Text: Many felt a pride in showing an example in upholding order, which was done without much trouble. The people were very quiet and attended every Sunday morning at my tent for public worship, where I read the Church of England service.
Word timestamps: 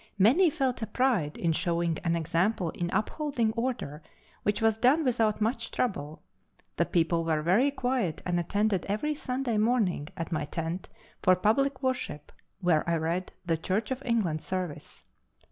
Many 0.17 0.49
felt 0.49 0.81
a 0.81 0.87
pride 0.87 1.37
in 1.37 1.51
showing 1.51 1.99
an 2.03 2.15
example 2.15 2.71
in 2.71 2.89
upholding 2.91 3.51
order, 3.53 4.01
which 4.41 4.59
was 4.59 4.79
done 4.79 5.03
without 5.03 5.41
much 5.41 5.69
trouble. 5.69 6.23
The 6.77 6.87
people 6.87 7.23
were 7.23 7.43
very 7.43 7.69
quiet 7.69 8.19
and 8.25 8.39
attended 8.39 8.87
every 8.89 9.13
Sunday 9.13 9.57
morning 9.57 10.07
at 10.17 10.31
my 10.31 10.45
tent 10.45 10.89
for 11.21 11.35
public 11.35 11.83
worship, 11.83 12.31
where 12.61 12.83
I 12.89 12.97
read 12.97 13.31
the 13.45 13.57
Church 13.57 13.91
of 13.91 14.01
England 14.03 14.41
service. 14.41 15.03